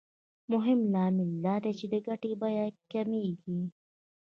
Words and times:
مهم 0.51 0.79
لامل 0.93 1.29
دا 1.45 1.55
دی 1.63 1.71
چې 1.79 1.85
د 1.93 1.95
ګټې 2.07 2.31
بیه 2.41 2.65
کمېږي 2.91 3.59